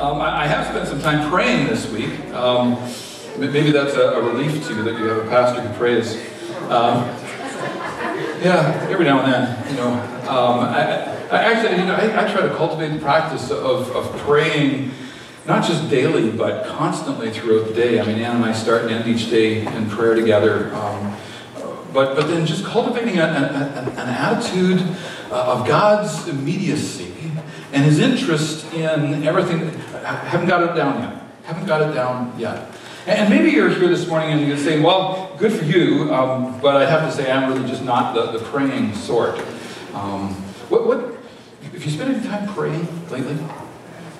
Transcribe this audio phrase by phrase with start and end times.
[0.00, 2.20] Um, I, I have spent some time praying this week.
[2.32, 2.74] Um,
[3.36, 6.14] maybe that's a, a relief to you that you have a pastor who prays.
[6.70, 7.02] Um,
[8.40, 9.88] yeah, every now and then, you know.
[10.30, 14.16] Um, I, I actually, you know, I, I try to cultivate the practice of, of
[14.18, 14.92] praying,
[15.46, 17.98] not just daily, but constantly throughout the day.
[17.98, 20.72] I mean, Ann and I start and end each day in prayer together.
[20.76, 21.16] Um,
[21.92, 24.80] but, but then just cultivating a, a, an attitude
[25.32, 27.08] uh, of God's immediacy
[27.72, 29.68] and his interest in everything.
[30.04, 31.22] I haven't got it down yet.
[31.44, 32.70] Haven't got it down yet.
[33.06, 36.76] And maybe you're here this morning and you're saying, well, good for you, um, but
[36.76, 39.38] I have to say I'm really just not the, the praying sort.
[39.94, 40.34] Um,
[40.68, 41.16] what, what,
[41.74, 43.38] if you spent any time praying lately?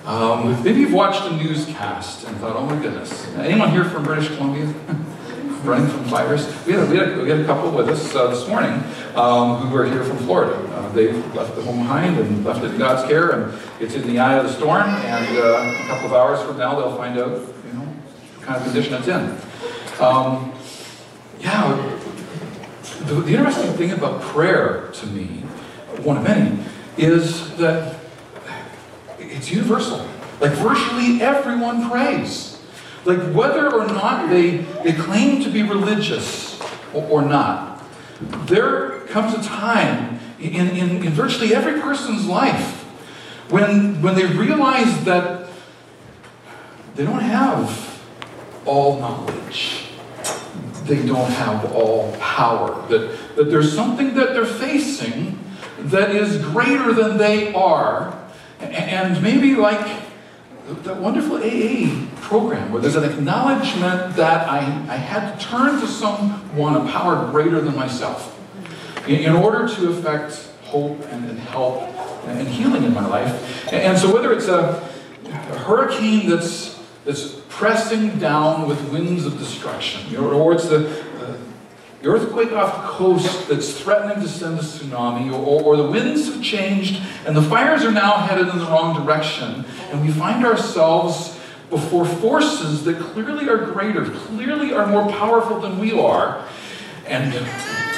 [0.05, 3.27] Um, maybe you've watched a newscast and thought, oh my goodness.
[3.35, 4.73] Anyone here from British Columbia?
[5.63, 6.45] running from fires.
[6.65, 8.81] We had, we had, we had a couple with us uh, this morning
[9.15, 10.55] um, who were here from Florida.
[10.89, 14.07] Uh, they left the home behind and left it in God's care, and it's in
[14.07, 14.87] the eye of the storm.
[14.87, 18.57] And uh, a couple of hours from now, they'll find out, you know, what kind
[18.57, 20.03] of condition it's in.
[20.03, 20.53] Um,
[21.39, 21.97] yeah,
[23.05, 25.43] the, the interesting thing about prayer to me,
[26.03, 26.59] one of many,
[26.97, 27.99] is that
[29.19, 30.05] it's universal.
[30.39, 32.61] Like virtually everyone prays.
[33.05, 36.59] Like whether or not they, they claim to be religious
[36.93, 37.83] or, or not,
[38.47, 42.83] there comes a time in, in, in virtually every person's life
[43.49, 45.49] when, when they realize that
[46.95, 48.01] they don't have
[48.65, 49.85] all knowledge.
[50.83, 52.87] They don't have all power.
[52.89, 55.39] That, that there's something that they're facing
[55.79, 58.17] that is greater than they are.
[58.59, 60.01] And maybe like
[60.83, 65.87] that wonderful AA program where there's an acknowledgement that I, I had to turn to
[65.87, 68.38] someone, a power greater than myself,
[69.09, 71.81] in, in order to affect hope and, and help
[72.27, 73.73] and, and, healing in my life.
[73.73, 74.87] And, and so whether it's a,
[75.25, 81.03] a, hurricane that's, that's pressing down with winds of destruction, or, or it's the,
[82.01, 86.27] the earthquake off the coast that's threatening to send a tsunami, or, or, the winds
[86.27, 90.45] have changed and the fires are now headed in the wrong direction, and we find
[90.45, 91.37] ourselves
[91.69, 96.45] before forces that clearly are greater, clearly are more powerful than we are,
[97.05, 97.33] and,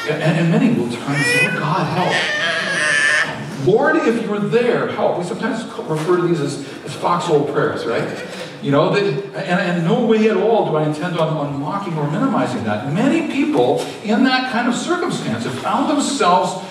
[0.10, 3.68] and, and many will turn and say, Oh God, help.
[3.68, 5.20] Lord, if you're there, help.
[5.20, 8.28] We sometimes refer to these as, as foxhole prayers, right?
[8.62, 11.98] You know, that, and, and no way at all do I intend on, on mocking
[11.98, 12.92] or minimizing that.
[12.94, 16.66] Many people in that kind of circumstance have found themselves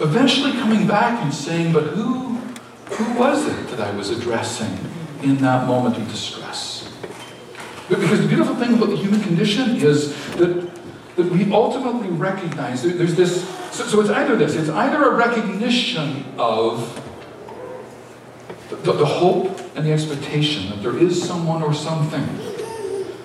[0.00, 2.36] eventually coming back and saying, but who,
[2.90, 4.78] who was it that I was addressing
[5.22, 6.92] in that moment of distress?
[7.88, 10.68] Because the beautiful thing about the human condition is that,
[11.18, 13.42] that we ultimately recognize there's this,
[13.72, 16.94] so, so it's either this, it's either a recognition of
[18.70, 22.24] the, the, hope and the expectation that there is someone or something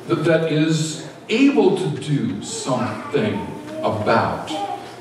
[0.08, 3.36] that, that is able to do something
[3.84, 4.48] about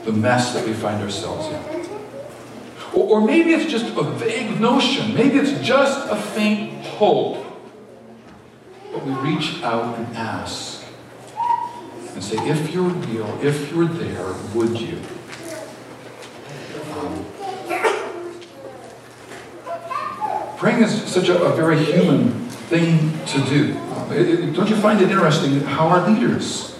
[0.04, 1.90] the mess that we find ourselves in.
[2.92, 7.42] Or, or maybe it's just a vague notion, maybe it's just a faint hope.
[8.92, 10.81] But we reach out and ask
[12.14, 15.00] and say, if you're real, if you're there, would you?
[16.92, 17.24] Um,
[20.58, 22.32] praying is such a, a, very human
[22.68, 23.76] thing to do.
[23.94, 26.78] Um, it, it, don't you find it interesting how our leaders,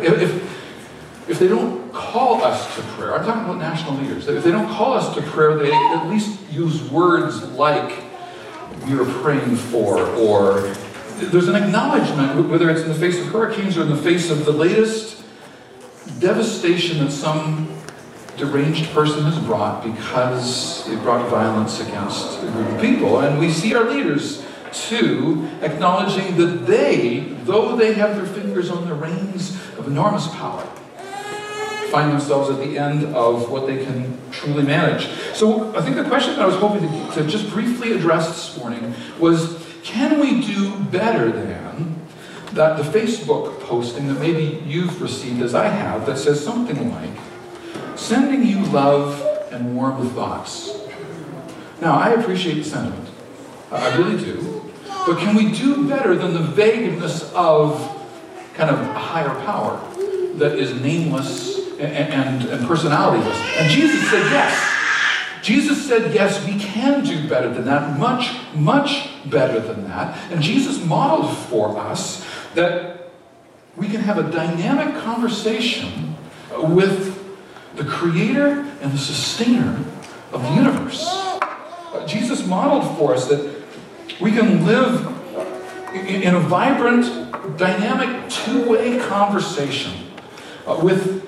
[0.00, 4.44] if, if, if they don't call us to prayer, I'm talking about national leaders, if
[4.44, 8.02] they don't call us to prayer, they at least use words like,
[8.86, 10.74] we are praying for, or
[11.18, 14.44] there's an acknowledgement, whether it's in the face of hurricanes or in the face of
[14.44, 15.22] the latest
[16.18, 17.68] devastation that some
[18.36, 23.20] deranged person has brought because it brought violence against a group of people.
[23.20, 28.88] And we see our leaders, too, acknowledging that they, though they have their fingers on
[28.88, 30.66] the reins of enormous power,
[31.90, 35.06] find themselves at the end of what they can truly manage.
[35.32, 38.58] So I think the question that I was hoping to, to just briefly address this
[38.58, 41.54] morning was, can we do better than
[42.54, 47.10] that the Facebook posting that maybe you've received as I have that says something like,
[47.96, 49.20] sending you love
[49.50, 50.78] and warm thoughts.
[51.80, 53.08] Now, I appreciate the sentiment.
[53.70, 54.70] I really do.
[54.86, 57.76] But can we do better than the vagueness of
[58.54, 59.76] kind of a higher power
[60.36, 63.34] that is nameless and, and, and personalityless?
[63.58, 64.73] And Jesus said yes.
[65.44, 70.16] Jesus said, yes, we can do better than that, much, much better than that.
[70.32, 73.10] And Jesus modeled for us that
[73.76, 76.16] we can have a dynamic conversation
[76.56, 77.22] with
[77.76, 79.84] the creator and the sustainer
[80.32, 81.04] of the universe.
[81.06, 83.62] Uh, Jesus modeled for us that
[84.22, 85.06] we can live
[85.94, 87.04] in a vibrant,
[87.58, 89.92] dynamic, two-way conversation
[90.66, 91.22] uh, with,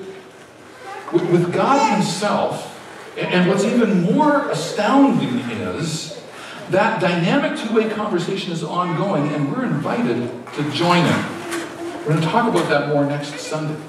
[1.13, 2.73] with God Himself.
[3.17, 6.21] And what's even more astounding is
[6.69, 11.27] that dynamic two-way conversation is ongoing, and we're invited to join it.
[12.01, 13.81] We're going to talk about that more next Sunday.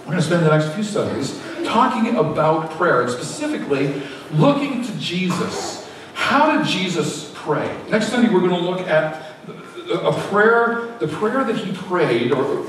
[0.00, 4.02] We're going to spend the next few Sundays talking about prayer, and specifically
[4.32, 5.88] looking to Jesus.
[6.14, 7.76] How did Jesus pray?
[7.90, 9.34] Next Sunday, we're going to look at
[9.92, 12.66] a prayer, the prayer that he prayed, or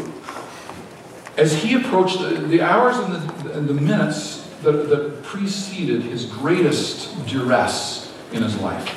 [1.38, 6.25] as he approached the, the hours and the, and the minutes that, that, preceded his
[6.25, 8.87] greatest duress in his life.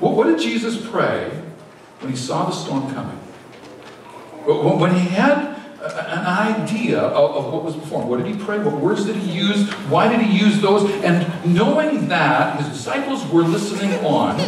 [0.00, 1.30] What, did Jesus pray
[2.00, 3.16] when he saw the storm coming?
[4.46, 5.54] When he had
[5.84, 8.08] an idea of, of, what was before him.
[8.08, 8.58] What did he pray?
[8.58, 9.70] What words did he use?
[9.88, 10.90] Why did he use those?
[11.02, 14.38] And knowing that his disciples were listening on,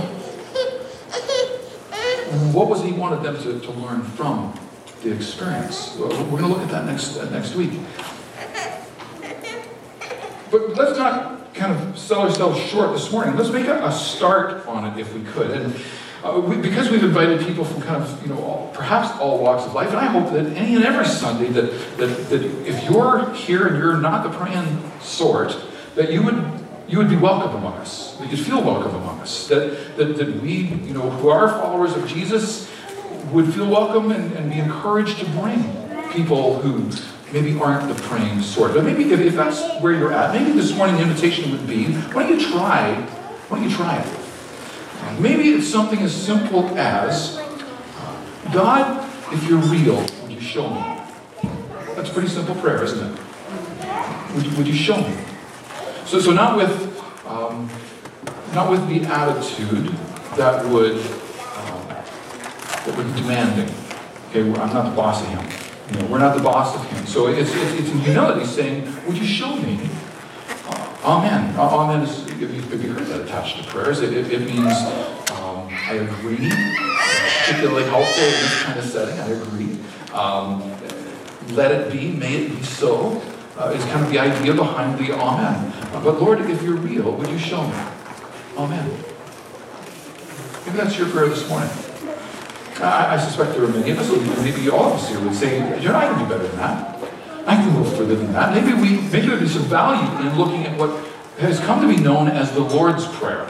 [2.52, 4.58] what was he wanted them to, to learn from
[5.02, 5.96] the experience?
[5.98, 7.72] We're going to look at that next, uh, next week.
[10.50, 13.36] But let's not kind of sell ourselves short this morning.
[13.36, 15.50] Let's make a, a start on it if we could.
[15.50, 15.74] And
[16.22, 19.64] uh, we, because we've invited people from kind of, you know, all, perhaps all walks
[19.64, 23.32] of life, and I hope that any and every Sunday that, that, that if you're
[23.32, 25.56] here and you're not the praying sort,
[25.94, 26.56] that you would
[26.88, 28.16] you would be welcome among us.
[28.18, 29.48] That you'd feel welcome among us.
[29.48, 32.70] That, that, that we, you know, who are followers of Jesus,
[33.32, 35.64] would feel welcome and, and be encouraged to bring
[36.12, 36.90] people who
[37.32, 38.74] maybe aren't the praying sort.
[38.74, 41.92] But maybe if, if that's where you're at, maybe this morning the invitation would be,
[42.12, 42.94] why don't you try,
[43.48, 45.20] why don't you try it?
[45.20, 47.36] Maybe it's something as simple as,
[48.52, 51.00] God, if you're real, would you show me?
[51.94, 53.20] That's a pretty simple prayer, isn't it?
[54.34, 55.16] Would you, would you show me?
[56.04, 57.70] So, so not with, um,
[58.54, 59.88] not with the attitude
[60.36, 63.74] that would, um, that would be demanding.
[64.30, 65.65] Okay, I'm not the boss of him.
[65.90, 67.06] You know, we're not the boss of him.
[67.06, 69.78] So it's, it's, it's in humility saying, would you show me?
[70.68, 71.54] Uh, amen.
[71.56, 74.40] Uh, amen is, if you, if you heard that attached to prayers, it, it, it
[74.40, 74.72] means
[75.30, 76.50] um, I agree.
[77.46, 79.78] particularly helpful in this kind of setting, I agree.
[80.12, 80.72] Um,
[81.54, 83.22] let it be, may it be so,
[83.56, 85.72] uh, is kind of the idea behind the amen.
[85.94, 87.74] Uh, but Lord, if you're real, would you show me?
[88.58, 88.90] Amen.
[90.66, 91.70] Maybe that's your prayer this morning.
[92.80, 94.10] I, I suspect there are many of us,
[94.42, 96.96] maybe all of us here would say, you know, I can do better than that.
[97.46, 98.52] I can go further than that.
[98.52, 100.90] Maybe we maybe there'd some value in looking at what
[101.38, 103.48] has come to be known as the Lord's Prayer.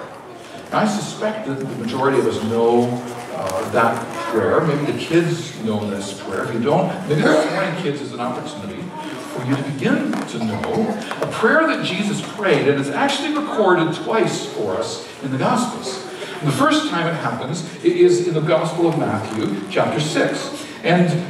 [0.73, 2.89] I suspect that the majority of us know
[3.33, 4.61] uh, that prayer.
[4.61, 6.45] Maybe the kids know this prayer.
[6.45, 10.39] If you don't, maybe this morning, kids, is an opportunity for you to begin to
[10.45, 15.39] know a prayer that Jesus prayed, and it's actually recorded twice for us in the
[15.39, 16.06] Gospels.
[16.47, 20.65] The first time it happens is in the Gospel of Matthew, chapter 6.
[20.85, 21.27] And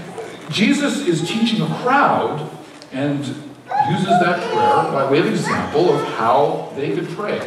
[0.50, 2.50] Jesus is teaching a crowd
[2.92, 7.40] and uses that prayer by way of example of how they could pray.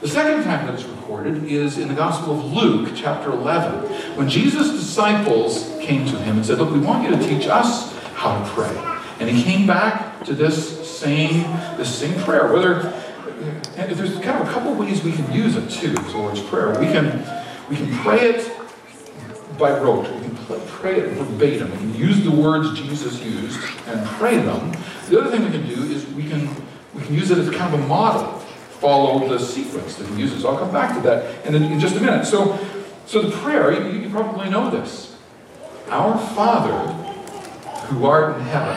[0.00, 4.26] The second time that it's recorded is in the Gospel of Luke, chapter 11, when
[4.26, 8.42] Jesus' disciples came to him and said, Look, we want you to teach us how
[8.42, 8.74] to pray.
[9.20, 11.42] And he came back to this same,
[11.76, 12.50] this same prayer.
[12.50, 12.94] Whether
[13.76, 16.78] there's kind of a couple ways we can use it too, the Lord's Prayer.
[16.78, 17.24] We can
[17.68, 18.50] we can pray it
[19.58, 20.10] by rote.
[20.14, 21.70] We can pray it verbatim.
[21.70, 24.72] We can use the words Jesus used and pray them.
[25.08, 26.48] The other thing we can do is we can
[26.94, 28.40] we can use it as kind of a model.
[28.80, 30.44] Follow the sequence that he uses.
[30.44, 32.26] I'll come back to that in, in just a minute.
[32.26, 32.58] So,
[33.06, 35.16] so the prayer, you, you probably know this.
[35.88, 37.03] Our Father
[37.86, 38.74] who art in heaven.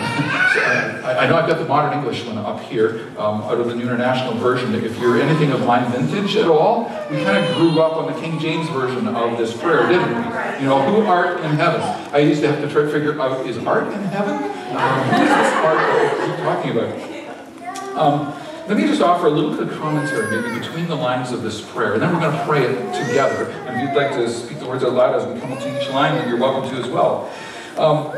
[0.54, 0.60] so
[1.06, 3.76] I, I, know I've got the modern English one up here um, out of the
[3.76, 4.74] New International Version.
[4.76, 8.20] If you're anything of my vintage at all, we kind of grew up on the
[8.20, 10.62] King James Version of this prayer, didn't we?
[10.62, 11.82] You know, who art in heaven?
[12.14, 14.36] I used to have to try to figure out, is art in heaven?
[14.76, 17.98] Um, who is this art that we're talking about?
[17.98, 18.34] Um,
[18.68, 21.62] let me just offer a little bit of commentary, maybe between the lines of this
[21.62, 23.50] prayer, and then we're going to pray it together.
[23.50, 25.90] And if you'd like to speak the words out loud as we come to each
[25.90, 27.32] line, you're welcome to as well.
[27.78, 28.12] Um,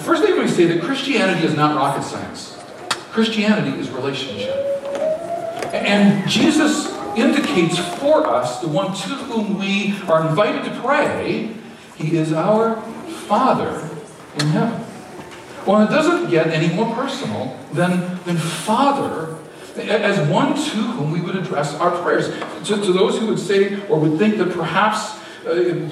[0.00, 2.56] First thing we say that Christianity is not rocket science.
[3.10, 4.54] Christianity is relationship.
[5.72, 11.54] And Jesus indicates for us the one to whom we are invited to pray.
[11.96, 12.80] He is our
[13.28, 13.88] Father
[14.38, 14.84] in heaven.
[15.66, 19.36] Well, it doesn't get any more personal than, than Father
[19.76, 22.28] as one to whom we would address our prayers.
[22.68, 25.88] To, to those who would say or would think that perhaps uh,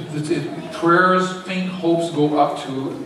[0.72, 3.04] prayers, faint hopes go up to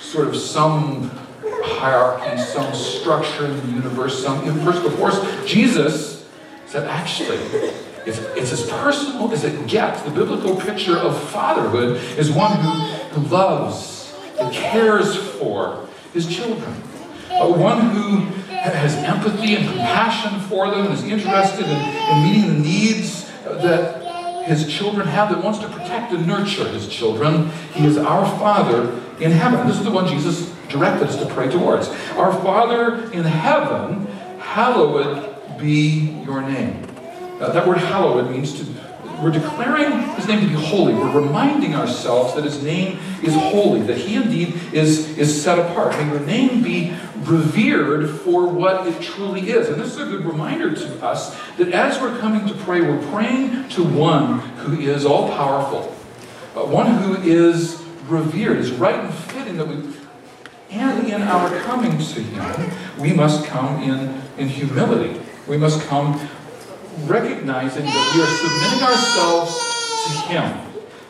[0.00, 1.10] sort of some
[1.42, 5.18] hierarchy, some structure in the universe, some impersonal force.
[5.46, 6.26] Jesus
[6.66, 7.38] said, actually,
[8.06, 10.00] It's, it's as personal as it gets.
[10.02, 12.70] The biblical picture of fatherhood is one who,
[13.12, 16.72] who loves and cares for his children.
[17.30, 22.54] Uh, one who has empathy and compassion for them and is interested in, in meeting
[22.54, 24.07] the needs that
[24.48, 27.50] his children have, that wants to protect and nurture his children.
[27.74, 28.90] He is our Father
[29.20, 29.66] in heaven.
[29.66, 31.88] This is the one Jesus directed us to pray towards.
[32.12, 34.06] Our Father in heaven,
[34.38, 36.82] hallowed be your name.
[37.40, 38.64] Uh, that word hallowed means to,
[39.22, 40.94] we're declaring his name to be holy.
[40.94, 45.92] We're reminding ourselves that his name is holy, that he indeed is, is set apart.
[45.92, 49.68] May your name be revered for what it truly is.
[49.68, 53.04] And this is a good reminder to us that as we're coming to pray, we're
[53.10, 55.82] praying to one who is all powerful,
[56.54, 58.58] one who is revered.
[58.58, 59.82] It's right and fitting that we
[60.70, 65.18] and in our coming to Him, we must come in, in humility.
[65.46, 66.20] We must come
[67.06, 69.52] recognizing that we are submitting ourselves
[70.04, 70.68] to Him.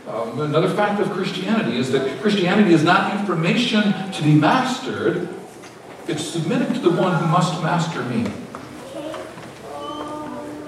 [0.09, 5.28] Um, another fact of Christianity is that Christianity is not information to be mastered,
[6.07, 8.26] it's submitting to the one who must master me.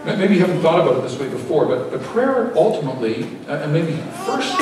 [0.04, 3.72] Maybe you haven't thought about it this way before, but, the prayer ultimately, uh, and
[3.72, 3.92] maybe
[4.24, 4.58] first,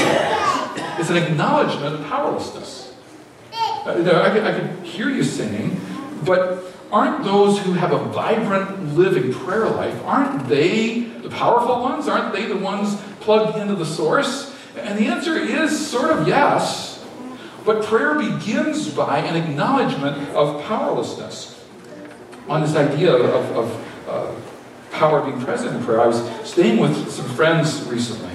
[0.98, 2.94] is an acknowledgement of powerlessness.
[3.52, 5.80] Uh, I, could, I could hear you singing,
[6.24, 12.09] but aren't those who have a vibrant, living prayer life, aren't they the powerful ones?
[12.09, 14.54] Aren't they the ones plugged into the source?
[14.76, 17.04] And the answer is sort of yes.
[17.64, 21.62] But prayer begins by an acknowledgement of powerlessness.
[22.49, 24.35] On this idea of, of uh,
[24.90, 28.33] power being present in prayer, I was staying with some friends recently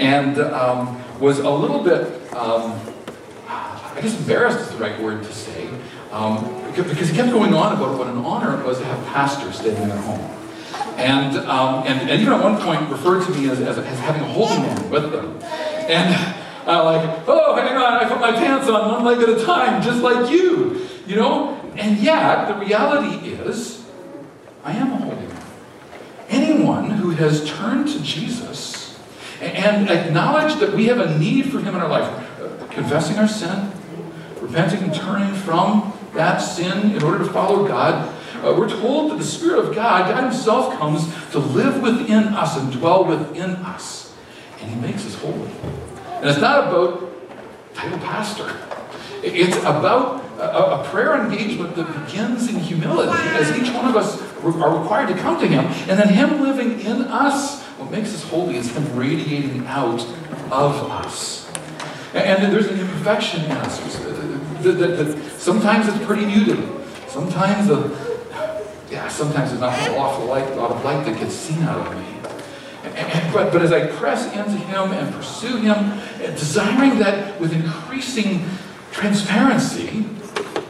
[0.00, 2.80] and um, was a little bit, um,
[3.46, 5.68] I guess embarrassed is the right word to say,
[6.14, 9.58] um, because he kept going on about what an honor it was to have pastors
[9.58, 10.20] staying in their home.
[10.96, 14.22] And, um, and, and even at one point referred to me as, as, as having
[14.22, 15.40] a holy man with them.
[15.42, 16.14] And
[16.68, 19.82] uh, like, oh, hang on, I put my pants on one leg at a time,
[19.82, 20.86] just like you.
[21.04, 21.60] You know?
[21.74, 23.84] And yet, the reality is,
[24.62, 25.42] I am a holy man.
[26.28, 29.00] Anyone who has turned to Jesus
[29.40, 33.72] and acknowledged that we have a need for him in our life, confessing our sin,
[34.40, 38.14] repenting and turning from that sin in order to follow God.
[38.36, 42.56] Uh, we're told that the Spirit of God, God Himself, comes to live within us
[42.58, 44.14] and dwell within us.
[44.60, 45.50] And He makes us holy.
[46.16, 47.10] And it's not about
[47.74, 48.56] title pastor.
[49.22, 54.20] It's about a, a, prayer engagement that begins in humility as each one of us
[54.44, 55.64] are required to come to Him.
[55.88, 60.02] And then Him living in us, what makes us holy is Him radiating out
[60.50, 61.50] of us.
[62.12, 63.80] And, and there's an imperfection in us
[64.64, 66.58] that, that, sometimes it's pretty muted.
[67.08, 67.68] Sometimes,
[68.90, 71.96] yeah, sometimes there's not a awful light, lot of light that gets seen out of
[71.96, 72.14] me.
[72.84, 77.52] And, and, but, but as I press into Him and pursue Him, desiring that with
[77.52, 78.44] increasing
[78.90, 80.06] transparency,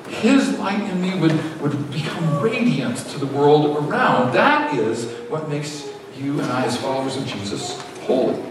[0.08, 4.32] His light in me would, would become radiant to the world around.
[4.32, 8.42] That is what makes you and I, as followers of Jesus, holy.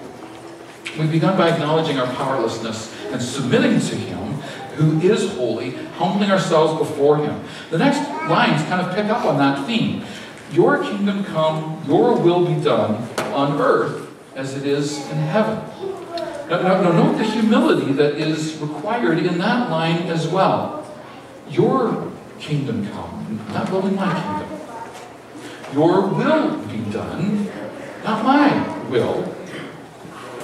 [0.97, 4.22] We've begun by acknowledging our powerlessness and submitting to Him
[4.75, 7.43] who is holy, humbling ourselves before him.
[7.69, 7.99] The next
[8.29, 10.03] lines kind of pick up on that theme.
[10.51, 15.57] Your kingdom come, your will be done on earth as it is in heaven.
[16.49, 20.85] Now, now, now note the humility that is required in that line as well.
[21.49, 24.59] Your kingdom come, not really my kingdom.
[25.73, 27.49] Your will be done,
[28.03, 29.33] not my will.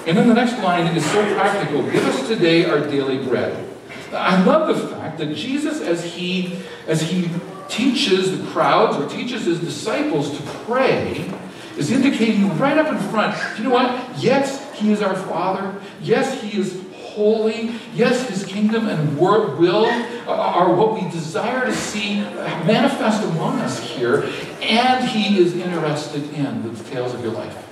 [0.07, 1.83] And then the next line is so practical.
[1.83, 3.68] Give us today our daily bread.
[4.13, 7.29] I love the fact that Jesus, as he, as he
[7.67, 11.31] teaches the crowds or teaches his disciples to pray,
[11.77, 14.17] is indicating right up in front, you know what?
[14.17, 15.79] Yes, he is our Father.
[16.01, 17.75] Yes, he is holy.
[17.93, 22.21] Yes, his kingdom and will uh, are what we desire to see
[22.65, 24.23] manifest among us here.
[24.61, 27.65] And he is interested in the details of your life.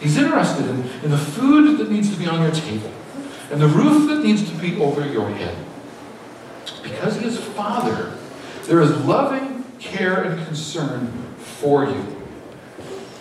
[0.00, 2.92] He's interested in, in the food that needs to be on your table
[3.50, 5.56] and the roof that needs to be over your head.
[6.82, 8.12] Because he is Father,
[8.64, 12.16] there is loving care and concern for you.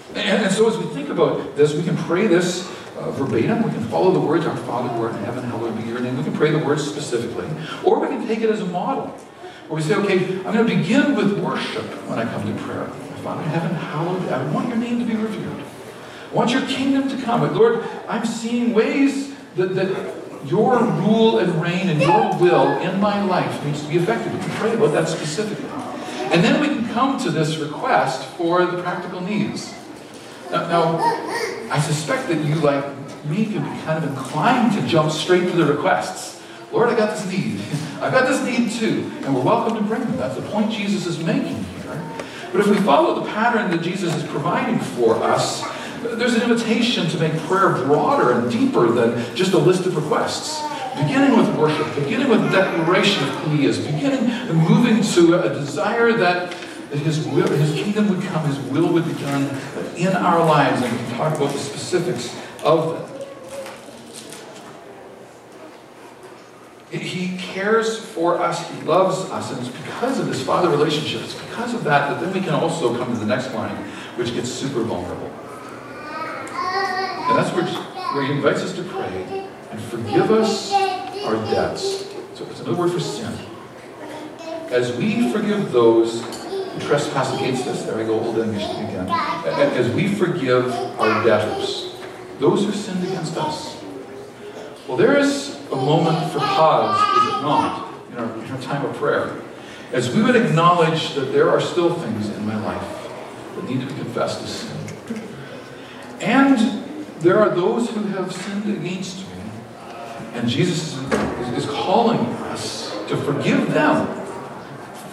[0.09, 2.67] And, and so as we think about this, we can pray this
[2.97, 3.63] uh, verbatim.
[3.63, 6.17] We can follow the words, Our Father who art in heaven, hallowed be your name.
[6.17, 7.47] We can pray the words specifically.
[7.83, 9.07] Or we can take it as a model.
[9.67, 12.87] Where we say, okay, I'm going to begin with worship when I come to prayer.
[13.23, 15.65] Father in heaven, hallowed, I want your name to be revered.
[16.31, 17.41] I want your kingdom to come.
[17.41, 20.14] But Lord, I'm seeing ways that, that
[20.45, 24.33] your rule and reign and your will in my life needs to be effective.
[24.33, 25.69] We can pray about that specifically.
[26.31, 29.73] And then we can come to this request for the practical needs.
[30.51, 30.97] Now, now,
[31.71, 32.83] I suspect that you, like
[33.25, 36.41] me, can be kind of inclined to jump straight to the requests.
[36.71, 37.59] Lord, I got this need.
[38.01, 39.11] I've got this need too.
[39.23, 40.17] And we're welcome to bring them.
[40.17, 42.01] That's the point Jesus is making here.
[42.51, 45.63] But if we follow the pattern that Jesus is providing for us,
[46.15, 50.61] there's an invitation to make prayer broader and deeper than just a list of requests.
[50.95, 55.49] Beginning with worship, beginning with declaration of who He is, beginning and moving to a
[55.49, 56.51] desire that,
[56.89, 59.43] that His will, His kingdom would come, His will would be done
[59.97, 62.33] in our lives, and we can talk about the specifics
[62.63, 63.15] of that.
[67.01, 71.33] He cares for us, He loves us, and it's because of this Father relationship, it's
[71.33, 73.75] because of that that then we can also come to the next line,
[74.15, 75.29] which gets super vulnerable.
[77.35, 82.05] And that's where, where He invites us to pray and forgive us our debts.
[82.33, 83.33] So it's another word for sin.
[84.69, 89.09] As we forgive those who trespass against us, there I go, old English again.
[89.09, 91.97] As we forgive our debtors,
[92.39, 93.83] those who sinned against us.
[94.87, 98.85] Well, there is a moment for pause, is it not, in our, in our time
[98.85, 99.41] of prayer?
[99.91, 103.09] As we would acknowledge that there are still things in my life
[103.55, 105.21] that need to be confessed as sin.
[106.21, 106.84] And
[107.25, 109.25] there are those who have sinned against me.
[110.35, 110.95] And Jesus
[111.57, 114.05] is, calling us to forgive them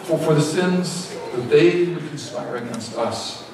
[0.03, 3.49] for, for the sins that they would conspire against us.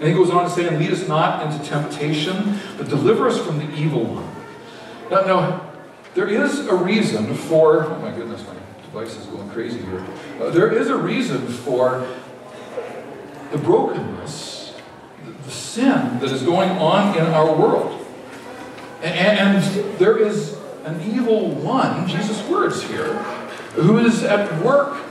[0.00, 3.38] And he goes on to say, and lead us not into temptation, but deliver us
[3.38, 4.28] from the evil one.
[5.10, 5.72] Now, now
[6.14, 10.04] there is a reason for, oh my goodness, my device is going crazy here.
[10.40, 12.08] Uh, there is a reason for
[13.52, 14.49] the brokenness,
[15.50, 18.06] sin that is going on in our world.
[19.02, 23.14] And, and there is an evil one, Jesus' words here,
[23.74, 25.04] who is at work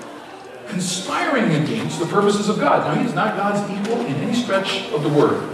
[0.67, 2.85] conspiring against the purposes of God.
[2.85, 5.49] Now, he is not God's equal in any stretch of the word,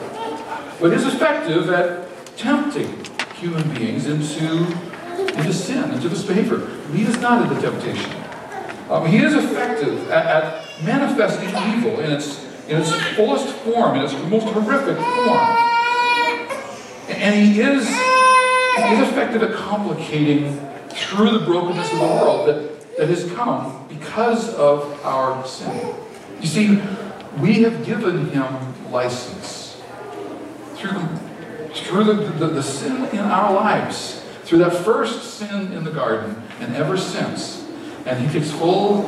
[0.80, 2.06] but is effective at
[2.38, 4.66] tempting human beings into,
[5.38, 6.68] into sin, into disbehavior.
[6.92, 8.12] He is not into temptation.
[8.90, 14.04] Um, he is effective at, at manifesting evil in its, in its fullest form, in
[14.04, 15.58] its most horrific form.
[17.10, 17.88] And he is
[18.76, 24.54] He's effective at complicating through the brokenness of the world that, that has come because
[24.56, 25.96] of our sin.
[26.42, 26.82] You see,
[27.40, 29.82] we have given him license
[30.76, 31.08] through,
[31.74, 36.44] through the, the, the sin in our lives, through that first sin in the garden,
[36.60, 37.66] and ever since.
[38.06, 39.04] And he takes full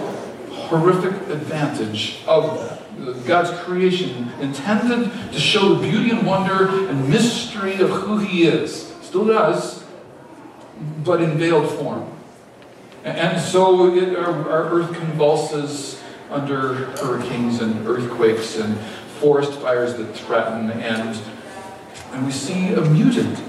[0.49, 2.76] horrific advantage of that.
[3.25, 8.87] God's creation intended to show the beauty and wonder and mystery of who he is
[9.07, 9.85] Still does,
[11.05, 12.11] but in veiled form.
[13.05, 18.77] And so it, our, our earth convulses under hurricanes and earthquakes and
[19.21, 21.17] forest fires that threaten, and,
[22.11, 23.39] and we see a muted,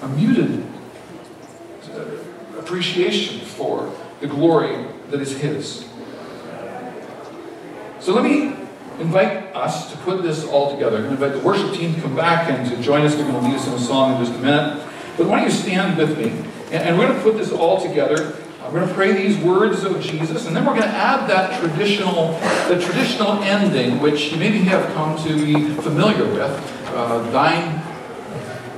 [0.00, 0.64] a muted
[1.92, 2.04] uh,
[2.56, 5.88] appreciation for the glory that is His.
[7.98, 8.53] So let me
[9.00, 10.98] invite us to put this all together.
[10.98, 13.14] I'm going to invite the worship team to come back and to join us.
[13.14, 14.86] They're going to lead us in a song in just a minute.
[15.16, 16.32] But why don't you stand with me?
[16.72, 18.34] And, we're going to put this all together.
[18.60, 21.28] Uh, we're going to pray these words of Jesus, and then we're going to add
[21.28, 22.32] that traditional,
[22.68, 26.88] the traditional ending, which you maybe have come to be familiar with.
[26.88, 27.78] Uh, thine,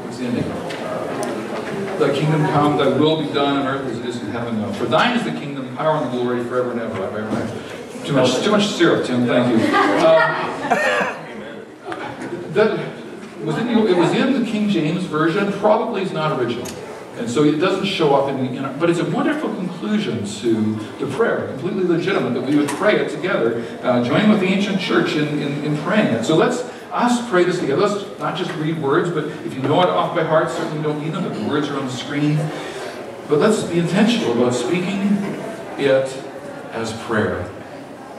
[0.02, 0.44] what's the ending?
[0.44, 4.72] Uh, thy kingdom come, thy will be done on earth as it is in heaven.
[4.74, 7.65] For thine is the kingdom, power, and glory forever and ever.
[8.07, 9.27] Too much, too much syrup, Tim.
[9.27, 9.66] Thank you.
[9.66, 10.47] Uh,
[12.53, 12.79] that,
[13.45, 16.69] was it, it was in the King James Version, probably is not original.
[17.19, 20.25] And so it doesn't show up in the, you know, but it's a wonderful conclusion
[20.25, 24.47] to the prayer, completely legitimate that we would pray it together, uh, joining with the
[24.47, 26.23] ancient church in, in, in praying it.
[26.25, 26.61] So let's
[26.92, 27.88] us pray this together.
[27.88, 31.03] Let's not just read words, but if you know it off by heart, certainly don't
[31.03, 32.37] need them, but the words are on the screen.
[33.29, 35.09] But let's be intentional about speaking
[35.77, 36.23] it
[36.71, 37.51] as prayer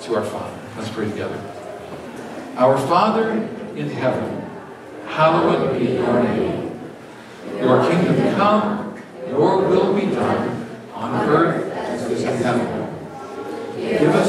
[0.01, 0.57] to our Father.
[0.77, 1.39] Let's pray together.
[2.55, 3.31] Our Father
[3.75, 4.41] in heaven,
[5.05, 6.79] hallowed be your name.
[7.59, 12.87] Your kingdom come, your will be done, on earth as it is in heaven.
[13.77, 14.26] Give us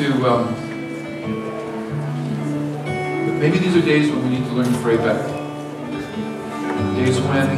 [0.00, 0.46] To um,
[3.38, 5.28] maybe these are days when we need to learn to pray better.
[6.96, 7.48] Days when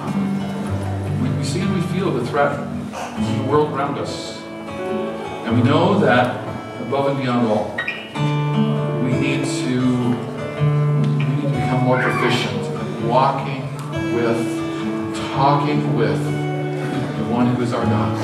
[0.00, 2.56] um, we, we see and we feel the threat
[3.18, 4.40] in the world around us.
[5.44, 6.36] And we know that
[6.86, 7.74] above and beyond all,
[9.02, 9.80] we need to
[11.18, 13.62] we need to become more proficient in walking
[14.14, 18.16] with, talking with the one who is our God,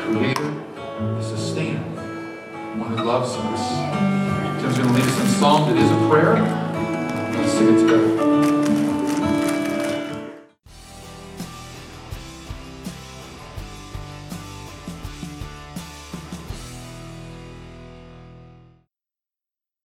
[0.00, 0.53] Creator,
[3.14, 4.60] loves us.
[4.60, 6.34] Tim's going to lead us in song that is a prayer.
[7.38, 8.53] Let's sing it together.